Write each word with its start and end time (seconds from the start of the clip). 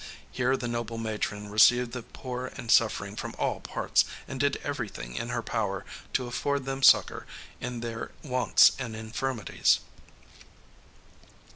Here 0.31 0.57
the 0.57 0.67
noble 0.67 0.97
matron 0.97 1.51
received 1.51 1.91
the 1.91 2.01
poor 2.01 2.47
and 2.57 2.71
suffering 2.71 3.15
from 3.15 3.35
all 3.37 3.59
parts, 3.59 4.03
and 4.27 4.39
did 4.39 4.55
everything 4.63 5.13
in 5.15 5.29
her 5.29 5.43
power 5.43 5.85
to 6.13 6.25
afford 6.25 6.65
them 6.65 6.81
succor 6.81 7.27
in 7.59 7.81
their 7.81 8.09
wants 8.23 8.71
and 8.79 8.95
infirmities. 8.95 9.77